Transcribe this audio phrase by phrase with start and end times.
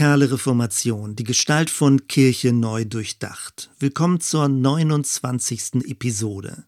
[0.00, 3.70] Radikale Reformation, die Gestalt von Kirche neu durchdacht.
[3.78, 5.84] Willkommen zur 29.
[5.84, 6.64] Episode.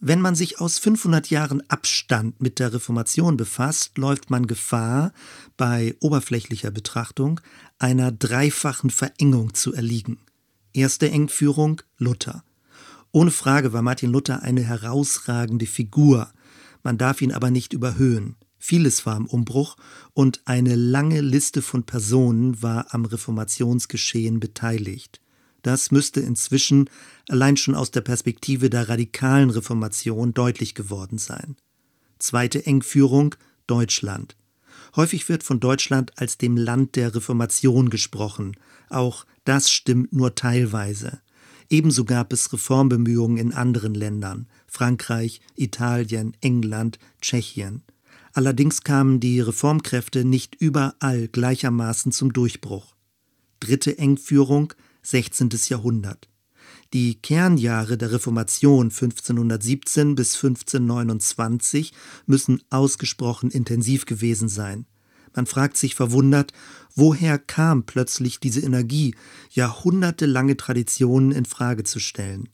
[0.00, 5.12] Wenn man sich aus 500 Jahren Abstand mit der Reformation befasst, läuft man Gefahr,
[5.58, 7.42] bei oberflächlicher Betrachtung
[7.78, 10.20] einer dreifachen Verengung zu erliegen.
[10.72, 12.42] Erste Engführung Luther.
[13.10, 16.32] Ohne Frage war Martin Luther eine herausragende Figur,
[16.82, 18.36] man darf ihn aber nicht überhöhen.
[18.64, 19.76] Vieles war im Umbruch
[20.14, 25.20] und eine lange Liste von Personen war am Reformationsgeschehen beteiligt.
[25.62, 26.88] Das müsste inzwischen
[27.28, 31.56] allein schon aus der Perspektive der radikalen Reformation deutlich geworden sein.
[32.20, 33.34] Zweite Engführung
[33.66, 34.36] Deutschland.
[34.94, 38.56] Häufig wird von Deutschland als dem Land der Reformation gesprochen.
[38.88, 41.20] Auch das stimmt nur teilweise.
[41.68, 47.82] Ebenso gab es Reformbemühungen in anderen Ländern Frankreich, Italien, England, Tschechien.
[48.34, 52.96] Allerdings kamen die Reformkräfte nicht überall gleichermaßen zum Durchbruch.
[53.60, 55.50] Dritte Engführung 16.
[55.68, 56.28] Jahrhundert.
[56.94, 61.92] Die Kernjahre der Reformation 1517 bis 1529
[62.26, 64.86] müssen ausgesprochen intensiv gewesen sein.
[65.34, 66.52] Man fragt sich verwundert,
[66.94, 69.14] woher kam plötzlich diese Energie,
[69.50, 72.48] jahrhundertelange Traditionen in Frage zu stellen.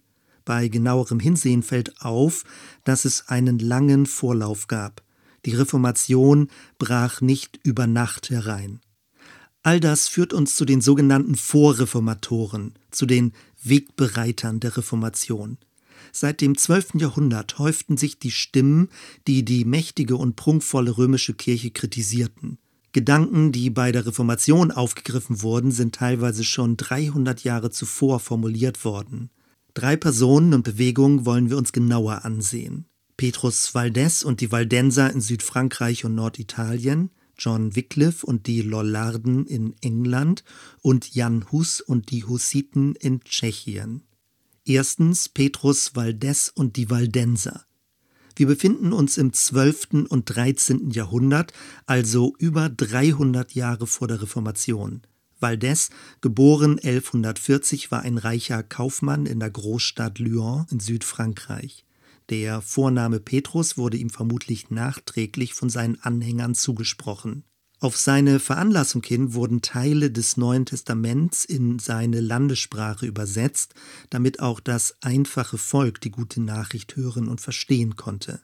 [0.45, 2.45] Bei genauerem Hinsehen fällt auf,
[2.85, 5.03] dass es einen langen Vorlauf gab.
[5.45, 8.81] Die Reformation brach nicht über Nacht herein.
[9.63, 15.59] All das führt uns zu den sogenannten Vorreformatoren, zu den Wegbereitern der Reformation.
[16.13, 16.95] Seit dem 12.
[16.95, 18.89] Jahrhundert häuften sich die Stimmen,
[19.27, 22.59] die die mächtige und prunkvolle römische Kirche kritisierten.
[22.93, 29.31] Gedanken, die bei der Reformation aufgegriffen wurden, sind teilweise schon 300 Jahre zuvor formuliert worden.
[29.75, 32.87] Drei Personen und Bewegungen wollen wir uns genauer ansehen.
[33.19, 39.75] Petrus Valdez und die Valdenser in Südfrankreich und Norditalien, John Wycliffe und die Lollarden in
[39.81, 40.45] England
[40.83, 44.05] und Jan Hus und die Hussiten in Tschechien.
[44.65, 47.65] Erstens Petrus Valdez und die Valdenser.
[48.37, 50.07] Wir befinden uns im 12.
[50.09, 50.91] und 13.
[50.91, 51.53] Jahrhundert,
[51.87, 55.03] also über 300 Jahre vor der Reformation.
[55.41, 55.91] Valdez,
[56.21, 61.85] geboren 1140, war ein reicher Kaufmann in der Großstadt Lyon in Südfrankreich.
[62.31, 67.45] Der Vorname Petrus wurde ihm vermutlich nachträglich von seinen Anhängern zugesprochen.
[67.81, 73.75] Auf seine Veranlassung hin wurden Teile des Neuen Testaments in seine Landessprache übersetzt,
[74.11, 78.41] damit auch das einfache Volk die gute Nachricht hören und verstehen konnte.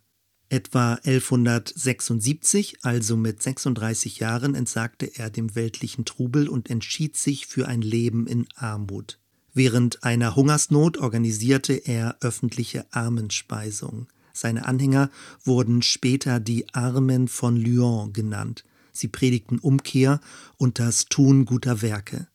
[0.49, 7.67] Etwa 1176, also mit 36 Jahren, entsagte er dem weltlichen Trubel und entschied sich für
[7.67, 9.19] ein Leben in Armut.
[9.55, 14.09] Während einer Hungersnot organisierte er öffentliche Armenspeisung.
[14.33, 15.11] Seine Anhänger
[15.45, 18.65] wurden später die Armen von Lyon genannt.
[18.93, 20.21] Sie predigten Umkehr
[20.57, 22.27] und das Tun guter Werke.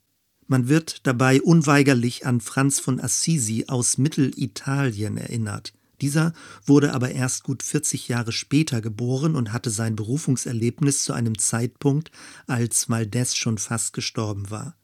[0.47, 5.74] Man wird dabei unweigerlich an Franz von Assisi aus Mittelitalien erinnert.
[6.00, 6.31] Dieser
[6.66, 12.12] wurde aber erst gut 40 Jahre später geboren und hatte sein Berufungserlebnis zu einem Zeitpunkt,
[12.47, 14.78] als Maldes schon fast gestorben war.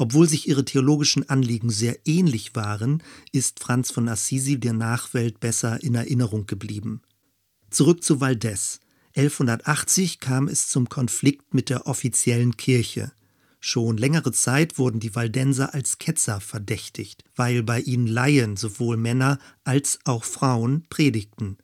[0.00, 3.02] Obwohl sich ihre theologischen Anliegen sehr ähnlich waren,
[3.32, 7.02] ist Franz von Assisi der Nachwelt besser in Erinnerung geblieben.
[7.68, 8.80] Zurück zu Valdez.
[9.14, 13.12] 1180 kam es zum Konflikt mit der offiziellen Kirche.
[13.60, 19.38] Schon längere Zeit wurden die Waldenser als Ketzer verdächtigt, weil bei ihnen Laien, sowohl Männer
[19.64, 21.58] als auch Frauen, predigten.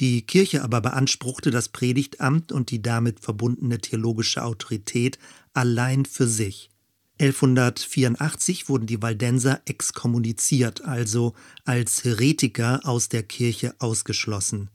[0.00, 5.18] Die Kirche aber beanspruchte das Predigtamt und die damit verbundene theologische Autorität
[5.52, 6.70] allein für sich.
[7.20, 14.70] 1184 wurden die Waldenser exkommuniziert, also als Heretiker aus der Kirche ausgeschlossen.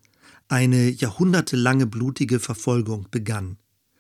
[0.48, 3.58] Eine jahrhundertelange blutige Verfolgung begann.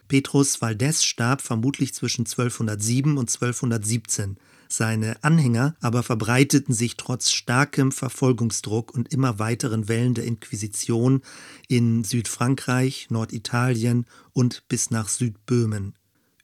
[0.07, 4.38] Petrus Valdez starb vermutlich zwischen 1207 und 1217.
[4.67, 11.22] Seine Anhänger aber verbreiteten sich trotz starkem Verfolgungsdruck und immer weiteren Wellen der Inquisition
[11.67, 15.93] in Südfrankreich, Norditalien und bis nach Südböhmen.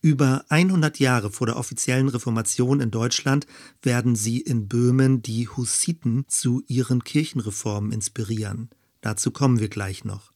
[0.06, 3.48] Über 100 Jahre vor der offiziellen Reformation in Deutschland
[3.82, 8.70] werden sie in Böhmen die Hussiten zu ihren Kirchenreformen inspirieren.
[9.02, 10.32] Dazu kommen wir gleich noch.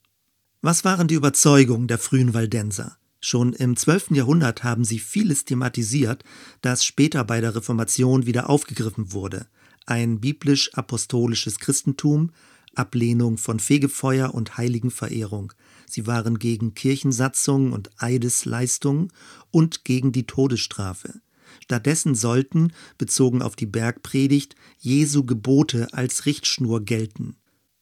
[0.63, 2.97] Was waren die Überzeugungen der frühen Waldenser?
[3.19, 4.09] Schon im 12.
[4.13, 6.23] Jahrhundert haben sie vieles thematisiert,
[6.61, 9.45] das später bei der Reformation wieder aufgegriffen wurde.
[9.85, 12.31] Ein biblisch-apostolisches Christentum,
[12.75, 15.53] Ablehnung von Fegefeuer und Heiligenverehrung,
[15.89, 19.11] Sie waren gegen Kirchensatzungen und Eidesleistungen
[19.49, 21.21] und gegen die Todesstrafe.
[21.63, 27.37] Stattdessen sollten, bezogen auf die Bergpredigt, Jesu Gebote als Richtschnur gelten.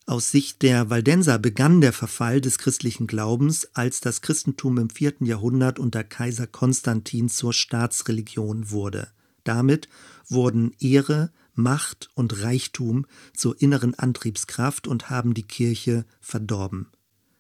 [0.06, 5.26] Aus Sicht der Waldenser begann der Verfall des christlichen Glaubens, als das Christentum im vierten
[5.26, 9.10] Jahrhundert unter Kaiser Konstantin zur Staatsreligion wurde.
[9.44, 9.90] Damit
[10.30, 13.06] wurden Ehre, Macht und Reichtum
[13.36, 16.88] zur inneren Antriebskraft und haben die Kirche verdorben.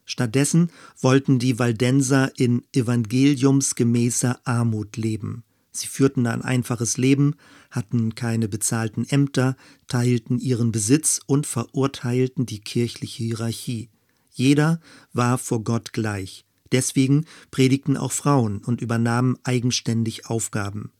[0.05, 5.43] Stattdessen wollten die Waldenser in evangeliumsgemäßer Armut leben.
[5.71, 7.35] Sie führten ein einfaches Leben,
[7.69, 9.55] hatten keine bezahlten Ämter,
[9.87, 13.89] teilten ihren Besitz und verurteilten die kirchliche Hierarchie.
[14.31, 14.79] Jeder
[15.13, 16.45] war vor Gott gleich.
[16.71, 20.91] Deswegen predigten auch Frauen und übernahmen eigenständig Aufgaben.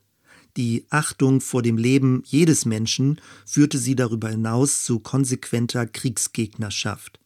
[0.58, 7.20] Die Achtung vor dem Leben jedes Menschen führte sie darüber hinaus zu konsequenter Kriegsgegnerschaft.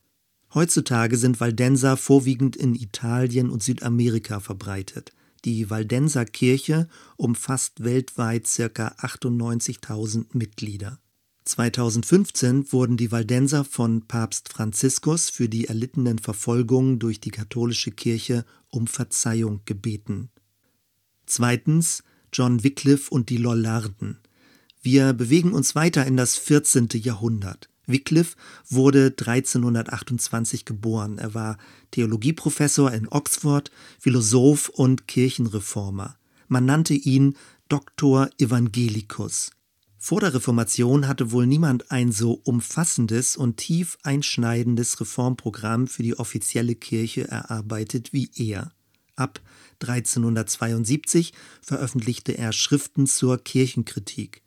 [0.54, 5.14] Heutzutage sind Waldenser vorwiegend in Italien und Südamerika verbreitet.
[5.46, 8.88] Die Waldenser Kirche umfasst weltweit ca.
[9.00, 11.00] 98.000 Mitglieder.
[11.46, 18.46] 2015 wurden die Waldenser von Papst Franziskus für die erlittenen Verfolgungen durch die katholische Kirche
[18.70, 20.30] um Verzeihung gebeten.
[21.26, 24.20] Zweitens John Wycliffe und die Lollarden.
[24.82, 26.90] Wir bewegen uns weiter in das 14.
[26.94, 27.70] Jahrhundert.
[27.86, 28.36] Wycliffe
[28.70, 31.18] wurde 1328 geboren.
[31.18, 31.58] Er war
[31.92, 36.18] Theologieprofessor in Oxford, Philosoph und Kirchenreformer.
[36.48, 37.36] Man nannte ihn
[37.70, 39.52] Doktor Evangelicus.
[39.98, 46.18] Vor der Reformation hatte wohl niemand ein so umfassendes und tief einschneidendes Reformprogramm für die
[46.18, 48.74] offizielle Kirche erarbeitet wie er.
[49.22, 49.40] Ab
[49.82, 54.42] 1372 veröffentlichte er Schriften zur Kirchenkritik.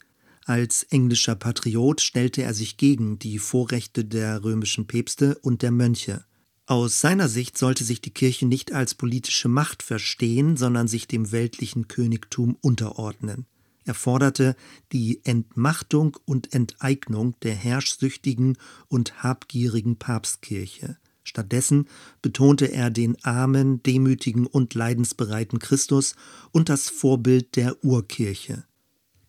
[0.47, 6.25] Als englischer Patriot stellte er sich gegen die Vorrechte der römischen Päpste und der Mönche.
[6.67, 11.31] Aus seiner Sicht sollte sich die Kirche nicht als politische Macht verstehen, sondern sich dem
[11.31, 13.47] weltlichen Königtum unterordnen.
[13.85, 14.57] Er forderte
[14.91, 18.57] die Entmachtung und Enteignung der herrschsüchtigen
[18.89, 20.97] und habgierigen Papstkirche.
[21.25, 21.89] Stattdessen
[22.23, 26.15] betonte er den armen, demütigen und leidensbereiten Christus
[26.53, 28.65] und das Vorbild der Urkirche.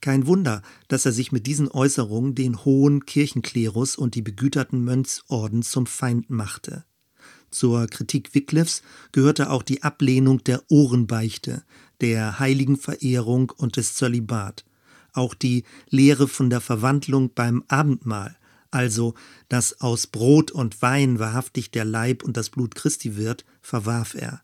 [0.01, 5.63] Kein Wunder, dass er sich mit diesen Äußerungen den hohen Kirchenklerus und die begüterten Mönchsorden
[5.63, 6.85] zum Feind machte.
[7.49, 8.81] Zur Kritik Wyclifs
[9.13, 11.63] gehörte auch die Ablehnung der Ohrenbeichte,
[12.01, 14.65] der Heiligenverehrung und des Zölibat,
[15.13, 18.37] auch die Lehre von der Verwandlung beim Abendmahl,
[18.75, 19.15] also
[19.49, 24.41] dass aus Brot und Wein wahrhaftig der Leib und das Blut Christi wird, verwarf er.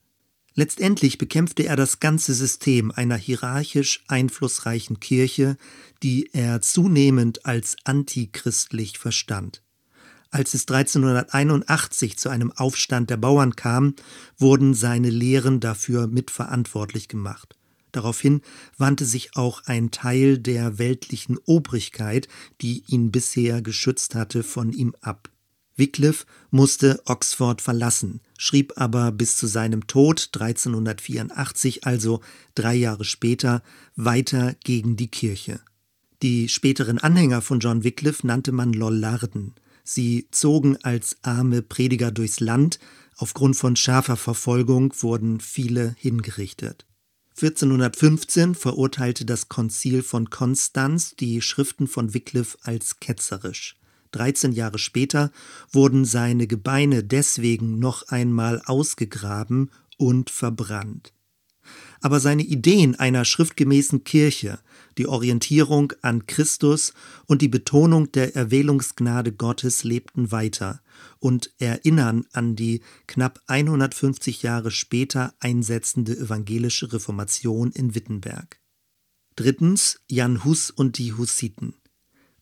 [0.54, 5.58] Letztendlich bekämpfte er das ganze System einer hierarchisch einflussreichen Kirche,
[6.04, 9.64] die er zunehmend als antichristlich verstand.
[10.30, 13.96] Als es 1381 zu einem Aufstand der Bauern kam,
[14.38, 17.58] wurden seine Lehren dafür mitverantwortlich gemacht.
[17.92, 18.42] Daraufhin
[18.78, 22.28] wandte sich auch ein Teil der weltlichen Obrigkeit,
[22.62, 25.30] die ihn bisher geschützt hatte, von ihm ab.
[25.76, 32.22] Wycliffe musste Oxford verlassen, schrieb aber bis zu seinem Tod 1384, also
[32.56, 33.64] drei Jahre später,
[33.96, 35.60] weiter gegen die Kirche.
[36.22, 39.56] Die späteren Anhänger von John Wycliffe nannte man Lollarden.
[39.84, 42.80] Sie zogen als arme Prediger durchs Land,
[43.18, 46.86] aufgrund von scharfer Verfolgung wurden viele hingerichtet.
[47.42, 53.78] 1415 verurteilte das Konzil von Konstanz die Schriften von Wycliffe als ketzerisch.
[54.12, 55.32] 13 Jahre später
[55.72, 61.14] wurden seine Gebeine deswegen noch einmal ausgegraben und verbrannt.
[62.02, 64.60] Aber seine Ideen einer schriftgemäßen Kirche,
[64.98, 66.94] die Orientierung an Christus
[67.28, 70.82] und die Betonung der Erwählungsgnade Gottes lebten weiter
[71.20, 78.60] und erinnern an die knapp 150 Jahre später einsetzende evangelische Reformation in Wittenberg.
[79.36, 81.76] Drittens Jan Hus und die Hussiten.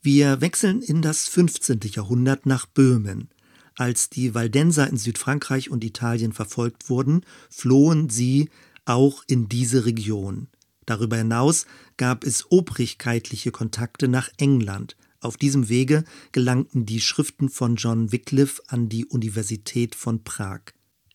[0.02, 1.82] Wir wechseln in das 15.
[1.94, 3.30] Jahrhundert nach Böhmen.
[3.76, 8.50] Als die Waldenser in Südfrankreich und Italien verfolgt wurden, flohen sie
[8.90, 10.48] auch in diese Region.
[10.86, 11.66] Darüber hinaus
[11.98, 14.98] gab es obrigkeitliche Kontakte nach England.
[15.22, 20.62] Auf diesem Wege gelangten die Schriften von John Wycliffe an die Universität von Prag.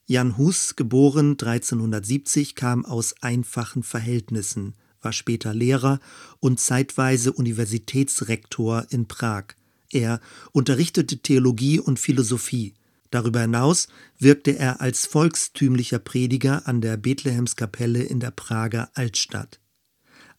[0.07, 6.01] Jan Hus, geboren 1370, kam aus einfachen Verhältnissen war später Lehrer
[6.41, 9.45] und zeitweise Universitätsrektor in Prag.
[9.93, 10.21] Er
[10.53, 12.75] unterrichtete Theologie und Philosophie.
[13.15, 13.87] Darüber hinaus
[14.19, 19.61] wirkte er als volkstümlicher Prediger an der Bethlehemskapelle in der Prager Altstadt.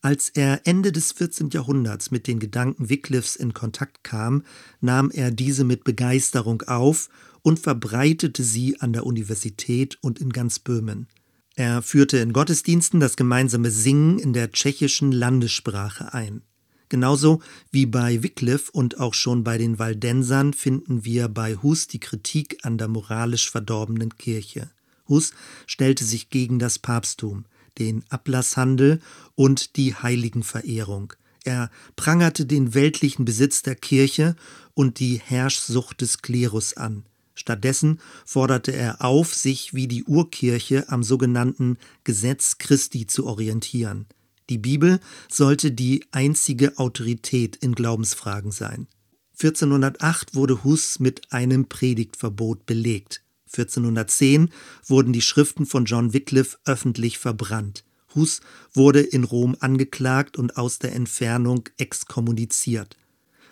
[0.01, 1.51] Als er Ende des 14.
[1.51, 4.43] Jahrhunderts mit den Gedanken Wycliffes in Kontakt kam,
[4.81, 7.07] nahm er diese mit Begeisterung auf
[7.43, 11.07] und verbreitete sie an der Universität und in ganz Böhmen.
[11.55, 16.41] Er führte in Gottesdiensten das gemeinsame Singen in der tschechischen Landessprache ein.
[16.89, 21.99] Genauso wie bei Wycliffe und auch schon bei den Waldensern finden wir bei Hus die
[21.99, 24.69] Kritik an der moralisch verdorbenen Kirche.
[25.07, 25.31] Hus
[25.65, 27.45] stellte sich gegen das Papsttum,
[27.77, 29.01] den Ablasshandel
[29.35, 31.13] und die Heiligenverehrung.
[31.43, 34.35] Er prangerte den weltlichen Besitz der Kirche
[34.73, 37.03] und die Herrschsucht des Klerus an.
[37.35, 44.07] Stattdessen forderte er auf, sich wie die Urkirche am sogenannten Gesetz Christi zu orientieren.
[44.49, 44.99] Die Bibel
[45.29, 48.87] sollte die einzige Autorität in Glaubensfragen sein.
[49.33, 53.21] 1408 wurde Hus mit einem Predigtverbot belegt.
[53.47, 54.49] 1410
[54.85, 57.83] wurden die Schriften von John Wycliffe öffentlich verbrannt.
[58.13, 58.41] Hus
[58.73, 62.97] wurde in Rom angeklagt und aus der Entfernung exkommuniziert.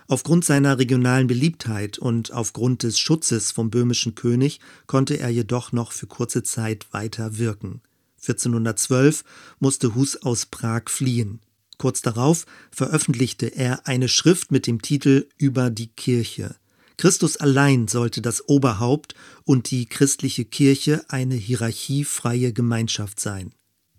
[0.07, 5.91] Aufgrund seiner regionalen Beliebtheit und aufgrund des Schutzes vom böhmischen König konnte er jedoch noch
[5.91, 7.81] für kurze Zeit weiter wirken.
[8.23, 9.23] 1412
[9.59, 11.41] musste Hus aus Prag fliehen.
[11.77, 16.55] Kurz darauf veröffentlichte er eine Schrift mit dem Titel Über die Kirche.
[16.97, 23.53] Christus allein sollte das Oberhaupt und die christliche Kirche eine hierarchiefreie Gemeinschaft sein.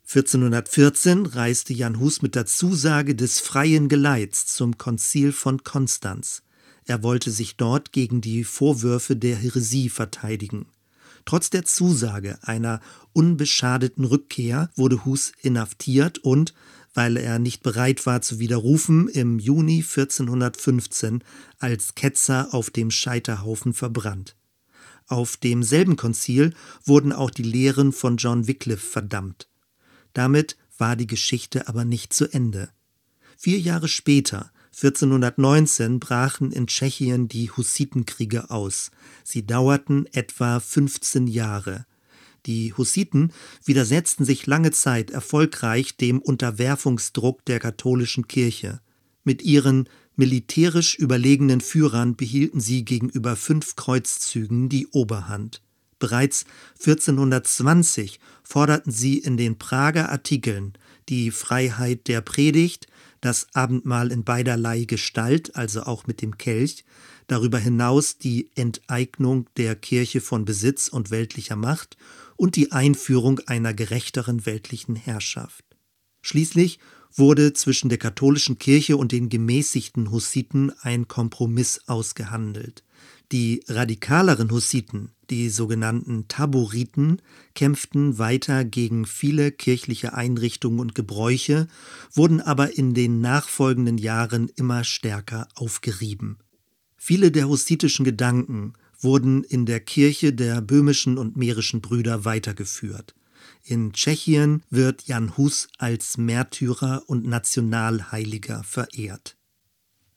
[0.07, 6.43] 1414 reiste Jan Hus mit der Zusage des freien Geleits zum Konzil von Konstanz.
[6.87, 10.67] Er wollte sich dort gegen die Vorwürfe der Häresie verteidigen.
[11.25, 12.81] Trotz der Zusage einer
[13.13, 16.55] unbeschadeten Rückkehr wurde Hus inhaftiert und,
[16.93, 21.25] weil er nicht bereit war zu widerrufen, im Juni 1415
[21.59, 24.37] als Ketzer auf dem Scheiterhaufen verbrannt.
[25.07, 26.55] Auf demselben Konzil
[26.85, 29.49] wurden auch die Lehren von John Wycliffe verdammt.
[30.13, 32.71] Damit war die Geschichte aber nicht zu Ende.
[33.37, 38.91] Vier Jahre später 1419 brachen in Tschechien die Hussitenkriege aus.
[39.23, 41.87] Sie dauerten etwa 15 Jahre.
[42.47, 43.31] Die Hussiten
[43.65, 48.81] widersetzten sich lange Zeit erfolgreich dem Unterwerfungsdruck der katholischen Kirche.
[49.23, 55.63] Mit ihren militärisch überlegenen Führern behielten sie gegenüber fünf Kreuzzügen die Oberhand.
[56.01, 56.47] Bereits
[56.81, 60.75] 1420 forderten sie in den Prager Artikeln
[61.09, 62.89] die Freiheit der Predigt,
[63.25, 66.85] das Abendmahl in beiderlei Gestalt, also auch mit dem Kelch,
[67.27, 71.97] darüber hinaus die Enteignung der Kirche von Besitz und weltlicher Macht
[72.37, 75.65] und die Einführung einer gerechteren weltlichen Herrschaft.
[76.21, 76.79] Schließlich
[77.15, 82.83] wurde zwischen der katholischen Kirche und den gemäßigten Hussiten ein Kompromiss ausgehandelt.
[83.33, 87.23] Die radikaleren Hussiten, die sogenannten Taboriten,
[87.55, 91.67] kämpften weiter gegen viele kirchliche Einrichtungen und Gebräuche,
[92.13, 96.39] wurden aber in den nachfolgenden Jahren immer stärker aufgerieben.
[96.97, 103.15] Viele der hussitischen Gedanken wurden in der Kirche der böhmischen und mährischen Brüder weitergeführt.
[103.63, 109.37] In Tschechien wird Jan Hus als Märtyrer und Nationalheiliger verehrt.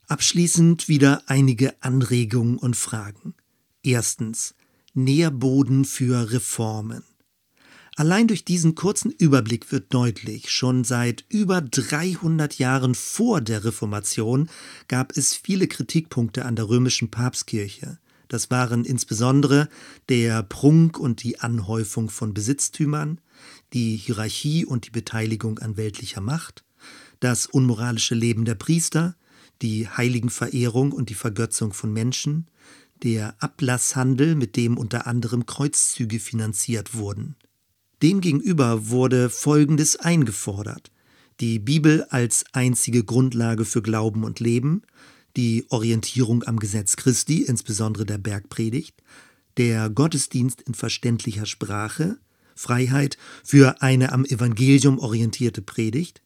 [0.08, 3.34] Abschließend wieder einige Anregungen und Fragen.
[3.82, 4.54] Erstens.
[4.94, 7.04] Nährboden für Reformen.
[7.94, 14.48] Allein durch diesen kurzen Überblick wird deutlich, schon seit über 300 Jahren vor der Reformation
[14.88, 17.98] gab es viele Kritikpunkte an der römischen Papstkirche.
[18.28, 19.68] Das waren insbesondere
[20.08, 23.20] der Prunk und die Anhäufung von Besitztümern,
[23.74, 26.64] die Hierarchie und die Beteiligung an weltlicher Macht,
[27.20, 29.14] das unmoralische Leben der Priester,
[29.62, 32.46] die Heiligenverehrung und die Vergötzung von Menschen,
[33.02, 37.36] der Ablasshandel, mit dem unter anderem Kreuzzüge finanziert wurden.
[38.02, 40.90] Demgegenüber wurde Folgendes eingefordert
[41.40, 44.82] die Bibel als einzige Grundlage für Glauben und Leben,
[45.36, 49.02] die Orientierung am Gesetz Christi, insbesondere der Bergpredigt,
[49.56, 52.18] der Gottesdienst in verständlicher Sprache,
[52.56, 56.22] Freiheit für eine am Evangelium orientierte Predigt,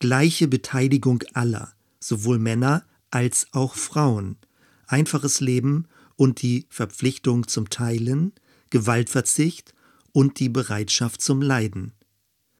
[0.00, 4.36] gleiche Beteiligung aller, sowohl Männer als auch Frauen,
[4.86, 8.32] einfaches Leben und die Verpflichtung zum Teilen,
[8.70, 9.74] Gewaltverzicht
[10.12, 11.92] und die Bereitschaft zum Leiden.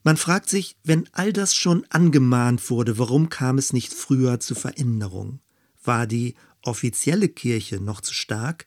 [0.03, 4.55] Man fragt sich, wenn all das schon angemahnt wurde, warum kam es nicht früher zu
[4.55, 5.41] Veränderung?
[5.85, 8.67] War die offizielle Kirche noch zu stark?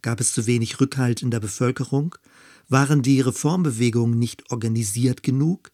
[0.00, 2.16] Gab es zu wenig Rückhalt in der Bevölkerung?
[2.68, 5.70] Waren die Reformbewegungen nicht organisiert genug?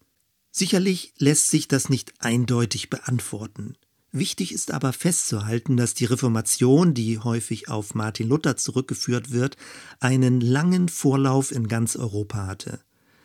[0.50, 3.76] Sicherlich lässt sich das nicht eindeutig beantworten.
[4.10, 9.56] Wichtig ist aber festzuhalten, dass die Reformation, die häufig auf Martin Luther zurückgeführt wird,
[10.00, 12.80] einen langen Vorlauf in ganz Europa hatte.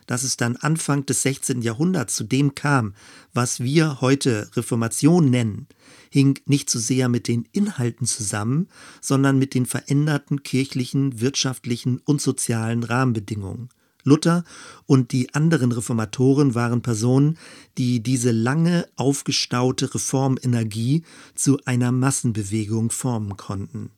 [0.08, 1.62] Dass es dann Anfang des 16.
[1.62, 2.94] Jahrhunderts zu dem kam,
[3.34, 5.68] was wir heute Reformation nennen,
[6.10, 8.68] hing nicht so sehr mit den Inhalten zusammen,
[9.00, 13.70] sondern mit den veränderten kirchlichen, wirtschaftlichen und sozialen Rahmenbedingungen.
[14.04, 14.44] Luther
[14.86, 17.38] und die anderen Reformatoren waren Personen,
[17.78, 21.04] die diese lange aufgestaute Reformenergie
[21.36, 23.92] zu einer Massenbewegung formen konnten.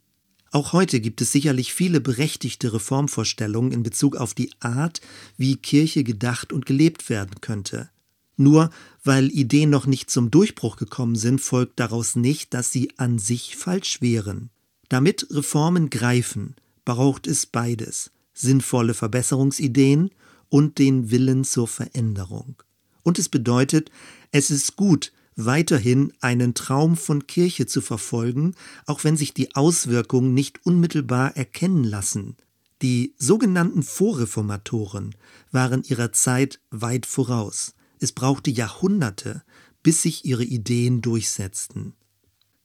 [0.52, 5.02] Auch heute gibt es sicherlich viele berechtigte Reformvorstellungen in Bezug auf die Art,
[5.38, 7.90] wie Kirche gedacht und gelebt werden könnte.
[8.38, 8.70] Nur
[9.04, 13.56] weil Ideen noch nicht zum Durchbruch gekommen sind, folgt daraus nicht, dass sie an sich
[13.56, 14.50] falsch wären.
[14.88, 20.12] Damit Reformen greifen, braucht es beides sinnvolle Verbesserungsideen
[20.50, 22.62] und den Willen zur Veränderung.
[23.02, 23.90] Und es bedeutet,
[24.32, 30.34] es ist gut, weiterhin einen Traum von Kirche zu verfolgen, auch wenn sich die Auswirkungen
[30.34, 32.38] nicht unmittelbar erkennen lassen.
[32.82, 35.16] Die sogenannten Vorreformatoren
[35.52, 37.74] waren ihrer Zeit weit voraus.
[38.00, 39.44] Es brauchte Jahrhunderte,
[39.82, 41.94] bis sich ihre Ideen durchsetzten.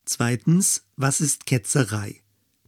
[0.05, 2.21] Zweitens, was ist Ketzerei?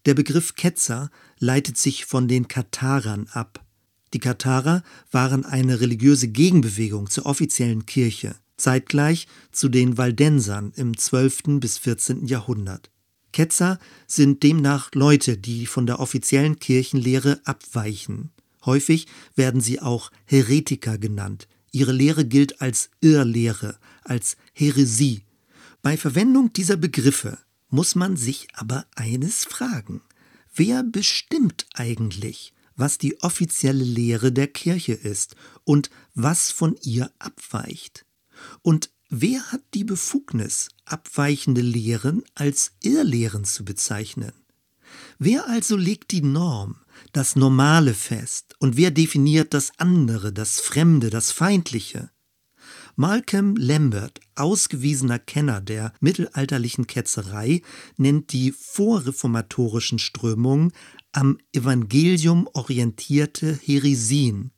[0.05, 3.65] Der Begriff Ketzer leitet sich von den Katharern ab.
[4.13, 4.83] Die Katharer
[5.13, 11.61] waren eine religiöse Gegenbewegung zur offiziellen Kirche, zeitgleich zu den Waldensern im 12.
[11.61, 12.27] bis 14.
[12.27, 12.91] Jahrhundert.
[13.33, 18.33] Ketzer sind demnach Leute, die von der offiziellen Kirchenlehre abweichen.
[18.67, 19.07] Häufig
[19.37, 21.49] werden sie auch Heretiker genannt.
[21.71, 25.23] Ihre Lehre gilt als Irrlehre, als Häresie.
[25.81, 27.39] Bei Verwendung dieser Begriffe
[27.73, 30.03] muss man sich aber eines fragen.
[30.55, 38.05] Wer bestimmt eigentlich, was die offizielle Lehre der Kirche ist und was von ihr abweicht?
[38.61, 44.33] Und wer hat die Befugnis, abweichende Lehren als Irrlehren zu bezeichnen?
[45.19, 46.77] Wer also legt die Norm,
[47.13, 52.11] das Normale fest und wer definiert das andere, das Fremde, das Feindliche?
[52.97, 57.63] Malcolm Lambert, ausgewiesener Kenner der mittelalterlichen Ketzerei,
[57.97, 60.73] nennt die vorreformatorischen Strömungen
[61.13, 64.51] am Evangelium orientierte Heresien.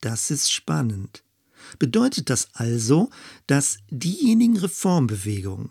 [0.00, 1.22] Das ist spannend.
[1.78, 3.10] Bedeutet das also,
[3.46, 5.70] dass diejenigen Reformbewegungen,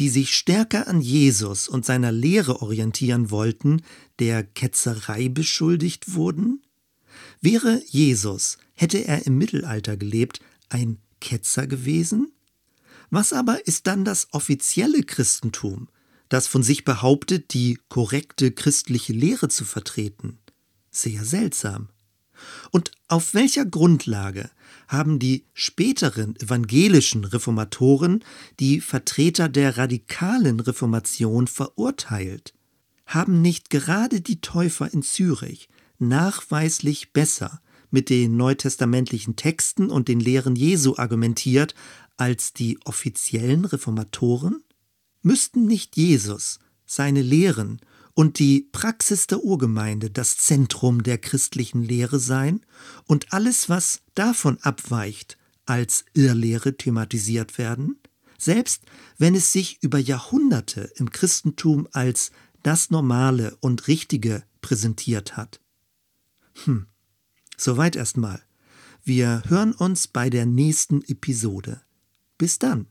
[0.00, 3.82] die sich stärker an Jesus und seiner Lehre orientieren wollten,
[4.18, 6.62] der Ketzerei beschuldigt wurden?
[7.40, 12.30] Wäre Jesus, hätte er im Mittelalter gelebt, ein Ketzer gewesen?
[13.10, 15.88] Was aber ist dann das offizielle Christentum,
[16.28, 20.38] das von sich behauptet, die korrekte christliche Lehre zu vertreten?
[20.92, 21.88] Sehr seltsam.
[22.70, 24.50] Und auf welcher Grundlage
[24.86, 28.22] haben die späteren evangelischen Reformatoren
[28.60, 32.54] die Vertreter der radikalen Reformation verurteilt?
[33.04, 37.60] Haben nicht gerade die Täufer in Zürich nachweislich besser
[37.90, 41.74] mit den neutestamentlichen Texten und den Lehren Jesu argumentiert
[42.16, 44.62] als die offiziellen Reformatoren?
[45.22, 47.80] Müssten nicht Jesus, seine Lehren
[48.14, 52.60] und die Praxis der Urgemeinde das Zentrum der christlichen Lehre sein
[53.04, 57.98] und alles, was davon abweicht, als Irrlehre thematisiert werden?
[58.38, 58.82] Selbst
[59.18, 62.30] wenn es sich über Jahrhunderte im Christentum als
[62.62, 65.60] das Normale und Richtige präsentiert hat.
[66.64, 66.86] Hm,
[67.56, 68.42] Soweit erstmal.
[69.02, 71.80] Wir hören uns bei der nächsten Episode.
[72.38, 72.86] Bis dann.